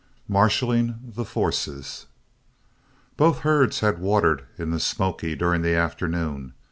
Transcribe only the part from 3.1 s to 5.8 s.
Both herds had watered in the Smoky during the